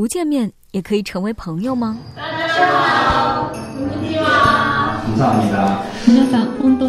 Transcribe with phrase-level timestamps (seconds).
[0.00, 1.98] 不见面也可以成为朋友吗？
[2.16, 5.02] 大家好，我是金迪吗？
[5.04, 5.84] 你好，你好。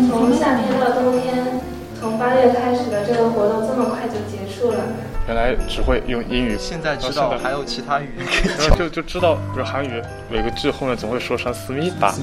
[0.08, 1.60] 从夏天到冬天，
[2.00, 4.80] 从八月开始的这个活动，这么快就结束了。
[5.28, 8.26] 原来只会用英语，现在知道还有其他语言，
[8.80, 10.02] 就就知道，比如韩语，
[10.32, 12.14] 每个字后面总会说上“思密达”。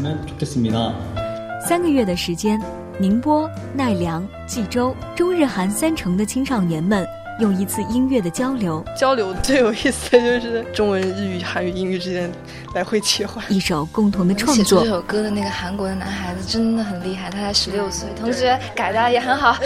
[1.69, 2.59] 三个月的时间，
[2.99, 7.07] 宁波、奈良、济州，中日韩三城的青少年们。
[7.39, 12.29] 用一次音乐的交流，交流最有意思的就是中文、日语、韩语、英语之间
[12.75, 13.45] 来回切换。
[13.49, 14.91] 一首共同的创作这。
[14.91, 19.57] 首歌的那个韩国的男孩子真的很厉害，他才十六岁，同学改的也很好。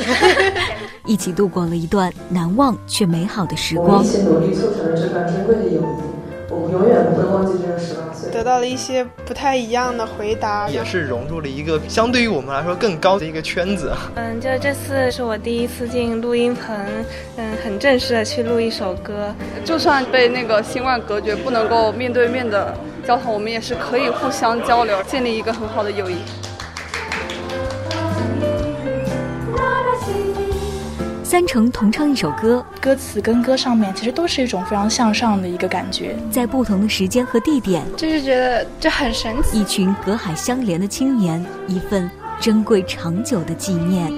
[1.06, 4.06] 一起度过了一段难忘却美好的时我们光一。
[4.06, 5.84] 起努力促成了这段珍贵的友谊，
[6.50, 8.01] 我们永远不会忘记这个十八岁。
[8.32, 13.92] 得到了一些不太一样的回答，也是融入了一个相对于我们来说更高的一个圈子。
[14.14, 16.74] 嗯，就这次是我第一次进录音棚，
[17.36, 19.34] 嗯，很正式的去录一首歌。
[19.64, 22.74] 就算被那个新冠隔绝，不能够面对面的
[23.06, 26.16] 交谈，我们也是可以互相交流，建立一个很好的友谊。
[31.32, 36.14] 三成同唱一首歌，歌词跟歌上面其实都是一种非常向上的一个感觉。
[36.30, 39.58] 在不同的时间和地点，就是觉得这很神奇。
[39.58, 44.12] 一群隔海相连的青年，一份珍贵长久的纪念。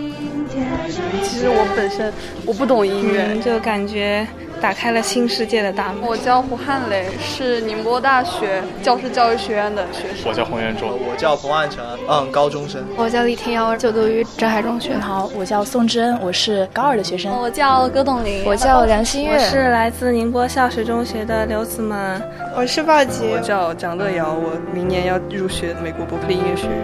[1.22, 2.12] 其实我本身
[2.44, 4.26] 我不懂音乐，嗯，就感觉
[4.64, 6.00] 打开了新世界的大门。
[6.00, 10.26] 我叫胡汉磊，是宁波大学教师教育学院的学生。
[10.26, 12.82] 我叫洪元忠，我叫冯万成，嗯，高中生。
[12.96, 14.96] 我叫李天瑶，就读于浙海中学。
[14.96, 17.30] 好，我叫宋之恩，我是高二的学生。
[17.42, 22.22] 我叫葛董林，我叫梁新月，我是来自宁波校史中学的刘子萌。
[22.56, 26.78] 我是鲍洁，我叫蒋乐瑶，我明年要入学美国伯克利音乐学院。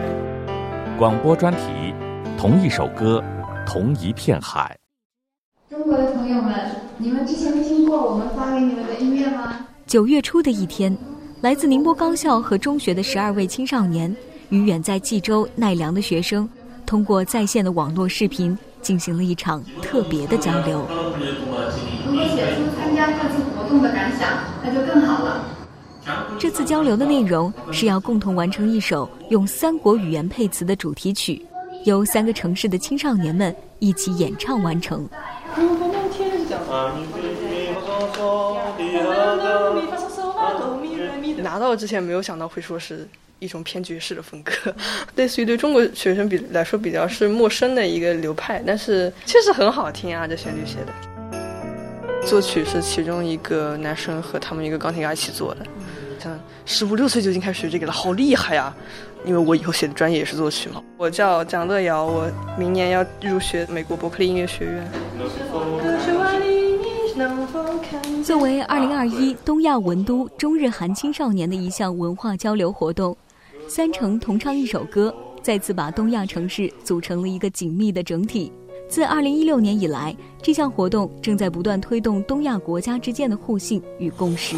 [0.99, 1.95] 广播专题：
[2.39, 3.25] 同一首歌，
[3.67, 4.80] 同一片海。
[5.71, 6.53] 中国的朋友们，
[6.99, 9.65] 你们之前听过我们发给你们的音乐吗？
[9.87, 10.99] 九月初的一天，
[11.43, 14.13] 来自宁波高校和中学的十二位青少年
[14.49, 16.49] 与远在济州、奈良的学生，
[16.85, 20.85] 通过在线的网络视频进行了一场特别的交流。
[22.05, 24.29] 如果写出参加这次活动的感想，
[24.65, 25.45] 那就更好了。
[26.37, 31.41] 这次交流的内容是要共同完成一首用三国语言配词的主题曲，
[31.85, 35.09] 由三个城市的青少年们一起演唱完成。
[41.43, 44.53] 拿到之前没有想到会说是一种偏爵士的风格，
[45.17, 50.93] 类似于对中国学生比来说比较是陌生的一个流派，但是确实很好听啊，这旋律写的。
[52.27, 55.67] 作曲是其中一个男生和他们一个钢琴家一起做的，
[56.23, 58.75] 像十五六岁就已经开始学这个了，好厉害呀！
[59.25, 60.83] 因为我以后写的专业也是作曲嘛。
[60.97, 64.91] 我叫蒋乐瑶，我明年要入学美国伯克利音乐学院。
[68.23, 73.17] 作为2021东亚文都中日韩青少年的一项文化交流活动，
[73.69, 78.53] 三城同唱一首歌，再次把东亚城市组成了一个紧密的整体。
[78.89, 84.57] 自2016年以来，这项活动正在不断推动东亚国家之间的互信与共识。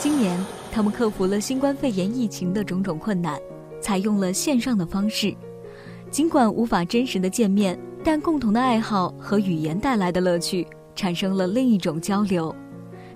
[0.00, 0.38] 今年，
[0.70, 3.38] 他们克服了新冠肺炎疫情的种种困难，
[3.80, 5.34] 采用了线上的方式。
[6.10, 12.54] 尽管无法真实的见面，但共同的爱好和语言带来的乐趣，产生了另一种交流。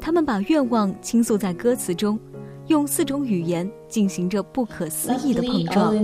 [0.00, 2.18] 他们把愿望倾诉在歌词中，
[2.66, 5.94] 用四种语言进行着不可思议的碰撞。
[5.94, 6.00] 因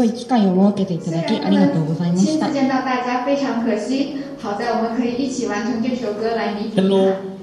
[0.00, 2.48] 为机会を設けていただきありがとうございました。
[2.48, 7.35] 亲自见到大家非常可惜，好在我们可以一起完成这首歌来弥补。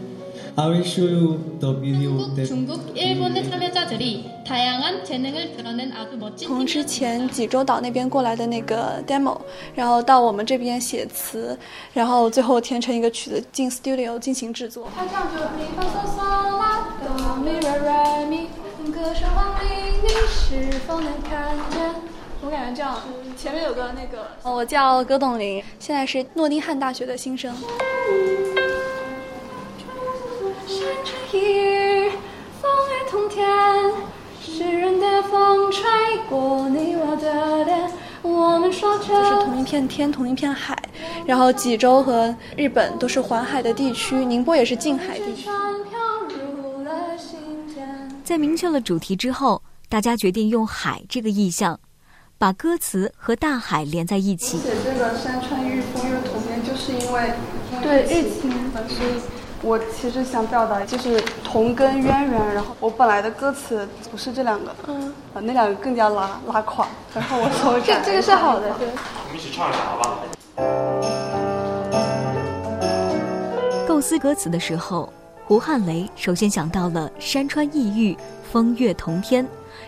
[0.55, 2.47] Hello, I will show you the video that.
[2.47, 9.37] 중국, 일본의 참여자들이 다양한 재능을 드러낸 아주 멋진 从之前济州岛那边过来的那个 demo，
[9.75, 11.57] 然后到我们这边写词，
[11.93, 14.87] 然后最后填成一个曲子进 studio 进行制作。
[14.95, 18.47] 他唱着咪发嗦嗦啦哆咪瑞瑞咪，
[18.91, 19.67] 歌声往里
[20.01, 21.79] 你是否能看见？
[22.41, 22.97] 我感觉这样，
[23.37, 27.53] 前面有个那个，我叫葛董林，现在是诺丁汉大学的新生。
[31.40, 33.46] 风雨同天，
[34.40, 35.82] 湿润的风吹
[36.28, 37.90] 过你我的脸，
[38.22, 40.76] 我们说着就是同一片天，同一片海。
[41.26, 45.48] 然后济州和日本都是环海的地区，宁波也是近海地区。
[48.22, 51.78] 在明确了主题之后，大家决定用“海”这个意象，
[52.38, 54.58] 把歌词和大海连在一起。
[54.58, 57.32] 写这个山川遇风遇同年，就是因为
[57.82, 58.50] 对疫情，
[58.88, 59.20] 所以
[59.64, 62.54] 我其实想表达就是同根渊源。
[62.54, 67.98] 然后我本来的歌词不是这两个，嗯，啊那两个更加拉拉垮，然后我稍微改。
[68.00, 68.86] 这这个是好的，对。
[68.86, 70.18] 我们一起唱一下，好吧？
[73.88, 75.10] 构思歌词的时候，
[75.46, 78.14] 胡汉雷首先想到了“山川异域，
[78.52, 79.46] 风月同天”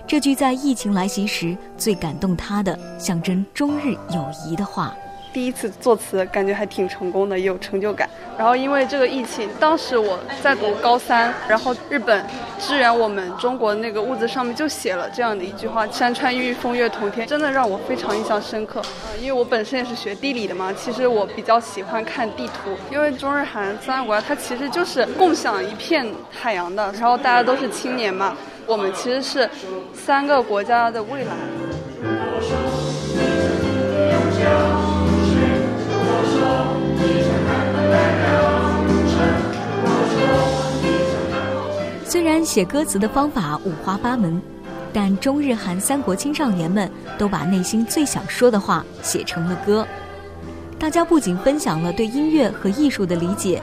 [0.09, 4.95] 这句在疫情来袭时最感动他的、象征中日友谊的话。
[5.37, 8.09] 第一次作词，感觉还挺成功的，也有成就感。
[8.39, 12.25] 然后因为这个疫情，当时我在读高三，然后日本
[12.59, 18.81] 支援我们中国那个物资上面就写了这样的一句话：“山川异域，风月同天”，真的让我非常印象深刻。
[19.21, 28.35] 因为我本身也是学地理的嘛，其实我比较喜欢看地图，因为中日韩三个国家它其实就是共享一片海洋的，然后大家都是青年嘛，
[28.65, 29.51] 我们其实是
[29.93, 31.35] 三个国家的未来。
[42.17, 44.41] 虽然写歌词的方法五花八门，
[44.91, 49.87] 但中日韩三国青少年们都把内心最想说的话写成了歌。
[50.79, 53.61] 大家不仅分享了对音乐和艺术的理解，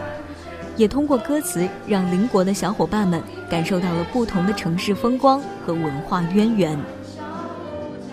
[0.77, 3.19] 也通过歌词让邻国的小伙伴们
[3.49, 6.79] 感受到了不同的城市风光和文化渊源。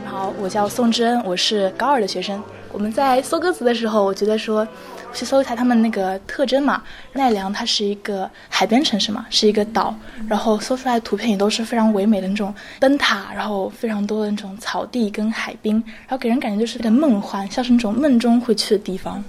[0.07, 2.43] 好，我叫宋之恩，我是高二的学生。
[2.73, 4.67] 我们在搜歌词的时候，我觉得说。
[5.13, 9.95] 去搜一下他们那个特征嘛，奈良它是一个海边城市嘛，是一个岛，
[10.29, 15.75] 然后搜出来的图片也都是非常唯美的那种灯塔，然后非常多的那种草地跟海滨，
[16.07, 19.23] 然后给人感觉就是有点梦幻，像是那种梦中会去的地方。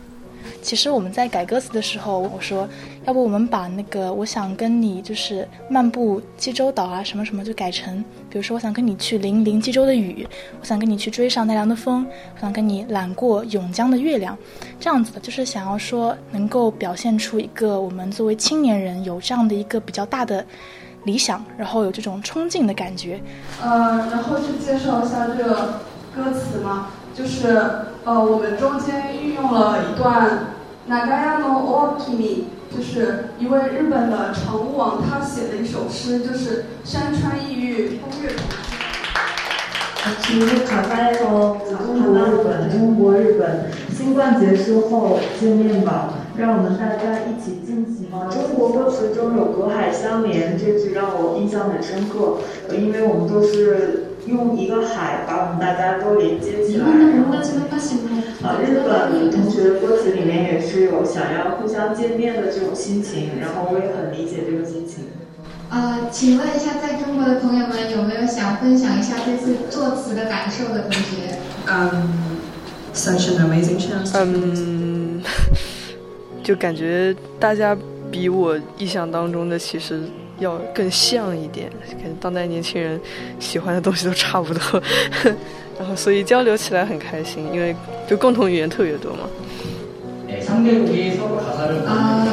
[0.62, 2.70] 其实我们在改歌词的时候，我说，
[3.06, 10.26] 要不我们把那个我想跟你就是漫步济州岛啊什么什么就改成，比如说我想跟你去淋淋济州的雨，
[10.60, 14.38] 我想跟你去追上奈良的风，我想跟你揽过甬江的月亮，
[14.80, 20.46] 这样子的，就是想要说能够表现出一个我们作为青年人有这样的一个比较大的
[21.04, 23.20] 理想，然后有这种冲劲的感觉。
[23.62, 25.82] 呃，然后就介绍一下这个
[26.16, 26.88] 歌词嘛。
[27.14, 27.62] 就是
[28.06, 30.48] 呃，我们中间运用了一段
[30.90, 32.46] Nagayano Okimi，
[32.76, 38.80] 就是一位日本的常务王，他写的一首诗，就是山川异域，风月同天。
[40.22, 48.10] 其实卡在说中国日本，中国日本，新冠结束后见面吧，让我们大家一起进行。
[48.32, 52.40] 中国歌词中有隔海相连，这句让我印象很深刻，
[52.76, 54.08] 因为我们都是。
[54.28, 56.86] 用一个海把我们大家都连接起来。
[58.62, 65.06] 啊，日本同学的歌词里面也是有想要互相见面的这种心情，然后我也很理解这个心情。
[65.70, 71.38] 呃，请问一下，在中国的朋友们有没有想分享一下这次作词的感受的同学？
[71.68, 72.40] 嗯
[72.94, 74.12] ，such an amazing chance。
[74.16, 75.22] 嗯，
[76.44, 77.78] 就感觉大家
[78.12, 80.02] 比我意想当中的其实。
[80.40, 83.00] 要更像一点，感觉当代年轻人
[83.40, 84.82] 喜欢的东西都差不多，
[85.82, 87.76] 然后所以交流起来很开心，因为
[88.08, 89.22] 就共同语言特别多嘛。
[91.88, 92.28] 啊，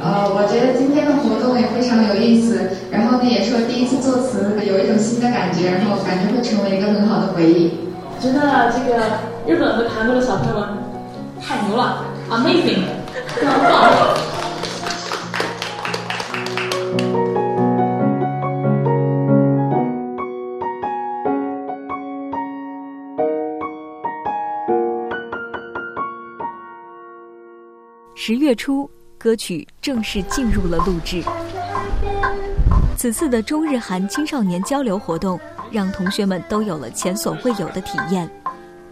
[0.00, 7.76] 呃，我觉得今天的活动也非常有意思，然后呢也是我第一次作词有一种新的感觉，然后感觉会成为一个很好的回忆。
[8.18, 8.96] 觉得这个
[9.46, 10.68] 日本和韩国的小朋友们
[11.38, 12.80] 太牛了，amazing，
[13.36, 14.29] 非常棒。
[28.22, 31.24] 十月初，歌曲正式进入了录制。
[32.94, 35.40] 此次的中日韩青少年交流活动，
[35.70, 38.30] 让同学们都有了前所未有的体验：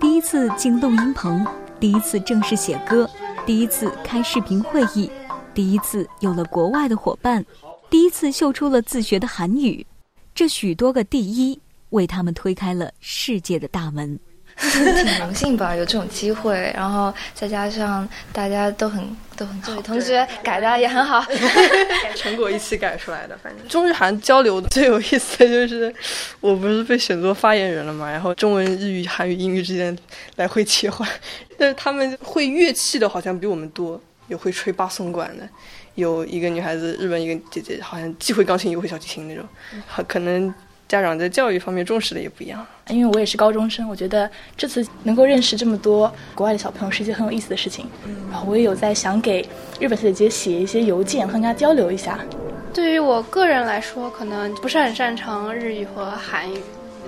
[0.01, 1.47] 第一次进录音棚，
[1.79, 3.07] 第一次正式写歌，
[3.45, 5.11] 第一次开视频会议，
[5.53, 7.45] 第一次有了国外的伙伴，
[7.91, 9.87] 第一次秀出了自学的韩语。
[10.35, 11.61] 这许多个第一，
[11.91, 14.19] 为他们推开了世界的大门。
[15.05, 21.25] 挺荣幸吧，有这种机会，然后再加上大家都很都很对，同学改的也很好，
[22.17, 23.39] 成果一起改出来的。
[23.41, 25.95] 反正中日韩交流最有意思的 就是，
[26.41, 29.97] 我不是被选做发言人了嘛，然后中文、日语、韩语、英语之间
[30.37, 31.09] 来回切换，
[31.57, 35.49] 但是他们会乐器的好像比我们多，有会吹八松管的，
[35.95, 39.45] 有一个女孩子，日本一个姐姐，好像既会钢琴又会小提琴那种，
[39.87, 40.53] 好可能。
[40.89, 47.87] 家长在教育方面重视的也不一样，因为我也是高中生，我觉得这次能够认识这么多国外的小朋友是一件很有意思的事情。
[48.31, 49.47] 然后我也有在想给
[49.79, 52.19] 日本小姐姐写一些邮件，和跟她交流一下。
[52.73, 56.59] 对于我个人来说，可能不是很擅长日语和韩语，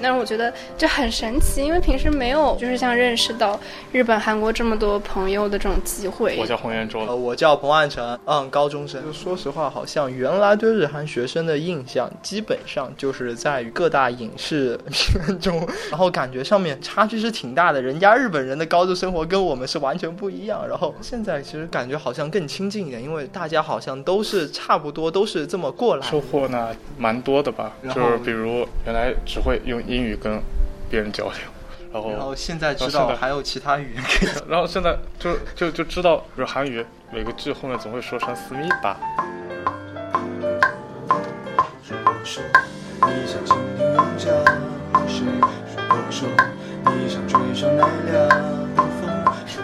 [0.02, 3.58] 但是我觉得这很神奇，因为平时没有就是像认识到
[3.92, 6.36] 日本、韩国这么多朋友的这种机会。
[6.38, 9.02] 我叫洪元洲，呃，我叫彭万成，嗯，高中生。
[9.04, 17.80] 就说实话，好像原来对日韩学生的印象，基本上就是在于各大影视片中，然后感觉上面差距是挺大的。
[17.80, 20.66] 人家日本人的高中生活跟我们是完全不一样。
[20.68, 26.06] 然后现在其实感觉好像更亲近一点，因为大家好像都是差不多，都是这么过来。
[26.06, 27.72] 收获呢，蛮多的吧？
[27.94, 30.40] 就是比如原来只会用英语跟
[30.88, 31.34] 别人交流，
[31.92, 38.96] 然后然后现在知道还有其他语言可以， 然后现在就就就知道，比如韩语每个字后面总会说成思密达。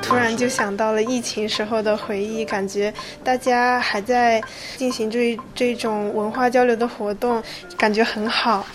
[0.02, 2.92] 突然就想到了疫情时候的回忆，感觉
[3.22, 4.42] 大家还在
[4.76, 7.40] 进行这这种文化交流的活动，
[7.76, 8.66] 感觉很好。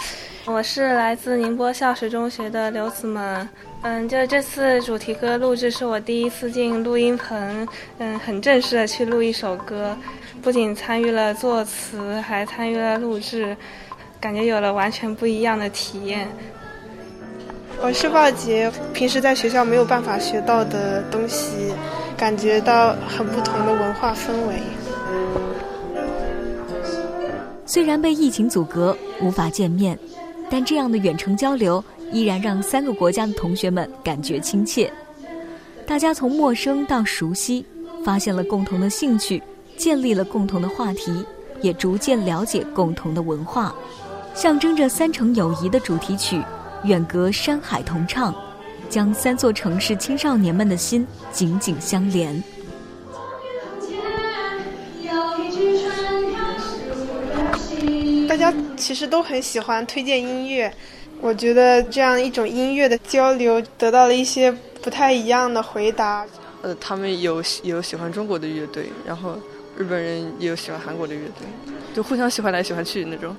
[0.45, 3.47] 我是来自宁波孝实中学的刘子萌，
[3.83, 7.67] 嗯，就这次主题歌录制是我第一次进录音棚，
[7.99, 9.95] 嗯，很正式的去录一首歌，
[10.41, 13.55] 不仅参与了作词，还参与了录制，
[14.19, 16.27] 感觉有了完全不一样的体验。
[17.79, 21.71] 我是鲍杰，平时在学校没有办法学到的东西，
[22.17, 24.55] 感觉到很不同的文化氛围。
[27.63, 29.97] 虽然被疫情阻隔，无法见面，
[30.51, 31.81] 但这样的远程交流
[32.11, 34.91] 依然让三个国家的同学们感觉亲切。
[35.87, 37.65] 大家从陌生到熟悉，
[38.03, 39.41] 发现了共同的兴趣，
[39.77, 41.25] 建立了共同的话题，
[41.61, 43.73] 也逐渐了解共同的文化，
[44.35, 46.41] 象征着三城友谊的主题曲。
[46.83, 48.35] 远隔山海同唱，
[48.89, 52.43] 将三座城市青少年们的心紧紧相连。
[58.41, 60.73] 家其实都很喜欢推荐音乐，
[61.21, 66.25] 我觉得这样一种音乐的交流得到了一些不太一样的回答。
[66.63, 69.35] 呃，他们有有喜欢中国的乐队，然后
[69.77, 71.47] 日本人也有喜欢韩国的乐队，
[71.93, 73.35] 就互相喜欢来喜欢去那种。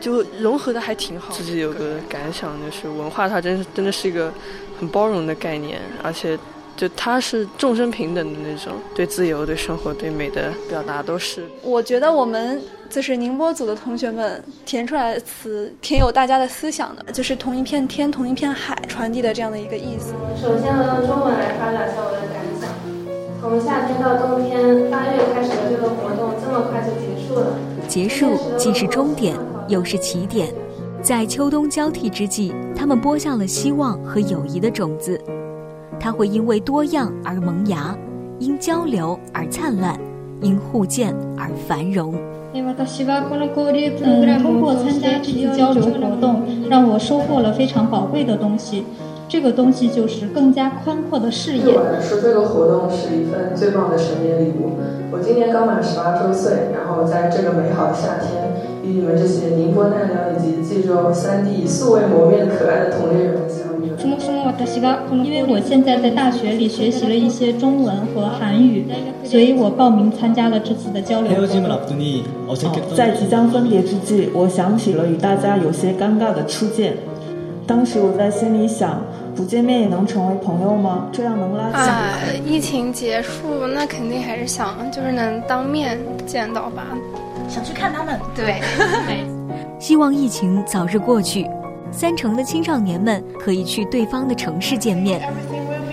[0.00, 1.32] 就融合的还挺好。
[1.32, 4.32] 自己有个感想，就是文化它真是真的是一个
[4.78, 6.38] 很包容的概念，而且
[6.76, 11.44] 就他是众生平等的那种，对自由、对生活、对美的表达都是。
[11.62, 20.12] 我觉得我们就是宁波组的同学们填出来的词挺有大家的思想的，就是同一片天、同一片海传递的这样的一个意思。
[20.40, 22.68] 首先，我用中文来发表一下我的感想。
[23.40, 27.58] 从夏天到冬天，八月开始的这个活动这么快就结束了。
[27.86, 29.36] 结束既是终点。
[29.66, 30.52] 又是起点，
[31.02, 35.18] 在秋冬交替之际，他们播下了希望和友谊的种子。
[35.98, 37.96] 它会因为多样而萌芽，
[38.38, 39.98] 因交流而灿烂，
[40.40, 42.14] 因互鉴而繁荣。
[42.52, 42.64] 嗯，
[44.42, 48.84] 通过参加这次交流活动，让我收获了非常宝贵的东西。
[49.26, 51.64] 这个东西就是更加宽阔的视野。
[51.64, 54.78] 对我来说，这个活动是一份最棒的成年礼物。
[55.10, 58.43] 我今年刚满十八周岁，然后在这个美好的夏天。
[58.84, 63.90] 与你们这些宁波奈良以及济州三地素未谋面可爱的同龄人相遇。
[65.24, 68.84] 因为我现在在大学里学习了一些中文和韩语，
[69.24, 71.62] 所以我报名参加了这次的交流活动。
[72.94, 76.96] 在即将分别之际，我想起了与大家有些尴尬的初见。
[77.66, 79.00] 当时我在心里想，
[79.34, 81.08] 不见面也能成为朋友吗？
[81.12, 81.80] 这样能拉近。
[81.80, 86.84] 啊，疫情结束，那肯定还是想就是能当面见到吧。
[87.48, 88.60] 想去看他们， 对，
[89.78, 91.48] 希望疫情早日过去，
[91.90, 95.22] 三城的青少年们可以去对方的城市见面，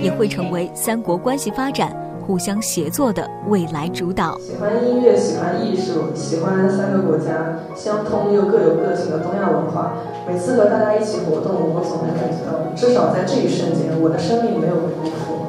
[0.01, 4.37] 也会成为三国关系发展、互相协作的未来主导。
[4.39, 9.93] 喜欢音乐，喜欢艺术，喜欢三个国家相通又各有个性的东亚文化。
[10.27, 15.41] 每次和大家一起活动，我总能感觉到，至少在这一瞬间，我的生命没有被辜负。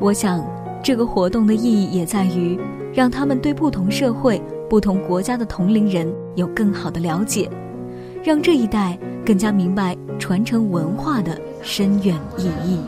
[0.00, 0.44] 我想，
[0.82, 2.58] 这个活动的意义也在于，
[2.92, 4.42] 让他们对不同社会。
[4.72, 7.46] 不同国家的同龄人有更好的了解，
[8.24, 12.80] 让这一代更加明白传承文化的深远意义。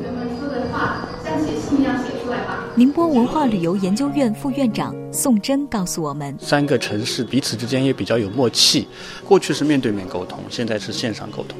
[2.74, 8.88] 宁波文化旅游研究院副院长宋真告诉我们：三个城市彼此之间也比较有默契。
[9.22, 11.58] 过去是面对面沟通，现在是线上沟通。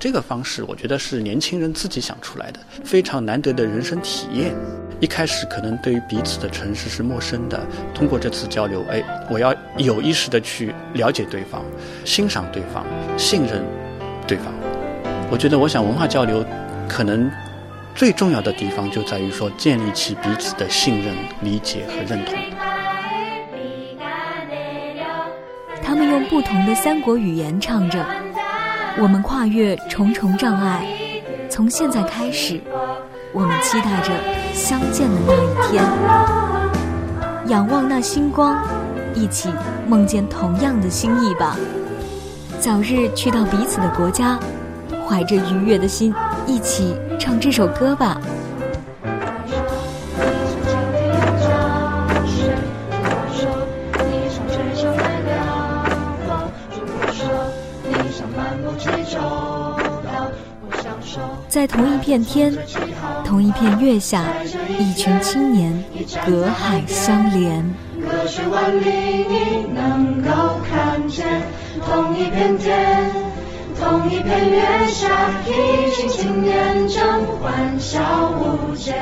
[0.00, 4.54] 这个方式，我觉得是年轻人自己想出来的，非常难得的人生体验。
[4.98, 7.60] 一开始可能对于彼此的城市是陌生的，
[7.94, 11.62] 通过这次交流，哎，我要有意识的去了解对方，
[12.04, 12.84] 欣赏对方，
[13.18, 13.62] 信任
[14.26, 14.52] 对方。
[15.30, 16.42] 我觉得，我想文化交流
[16.88, 17.30] 可能
[17.94, 22.34] 最重要的地方就在于说，建立起彼此的信任、理解和认同。
[25.82, 28.04] 他们用不同的三国语言唱着
[28.98, 30.86] ：“我们跨越重重障碍，
[31.50, 32.60] 从现在开始，
[33.36, 34.10] 我们期待着
[34.54, 35.84] 相见的那一天。
[37.48, 38.56] 仰望那星光，
[39.14, 39.50] 一起
[39.86, 41.54] 梦见同样的心意吧。
[42.58, 44.38] 早日去到彼此的国家，
[45.06, 46.14] 怀着愉悦的心，
[46.46, 48.18] 一起唱这首歌吧。
[61.48, 62.54] 在同一片天，
[63.26, 64.24] 同一片月下，
[64.78, 65.84] 一群青年
[66.24, 67.74] 隔海相连。
[68.00, 68.88] 隔世万里，
[69.28, 70.30] 你能够
[70.70, 71.42] 看见
[71.84, 73.10] 同一片天，
[73.80, 78.94] 同一片月下，一群青年正欢笑无间。